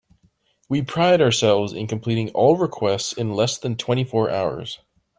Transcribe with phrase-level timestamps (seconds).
[0.67, 4.79] We pride ourselves in completing all requests in less than twenty four hours.